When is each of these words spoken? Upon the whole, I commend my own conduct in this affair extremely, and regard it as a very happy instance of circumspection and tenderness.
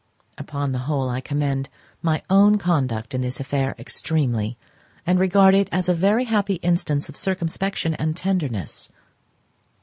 Upon 0.39 0.71
the 0.71 0.79
whole, 0.89 1.09
I 1.09 1.21
commend 1.21 1.69
my 2.01 2.23
own 2.27 2.57
conduct 2.57 3.13
in 3.13 3.21
this 3.21 3.39
affair 3.39 3.75
extremely, 3.77 4.57
and 5.05 5.19
regard 5.19 5.53
it 5.53 5.69
as 5.71 5.87
a 5.87 5.93
very 5.93 6.23
happy 6.23 6.55
instance 6.63 7.07
of 7.07 7.15
circumspection 7.15 7.93
and 7.93 8.17
tenderness. 8.17 8.89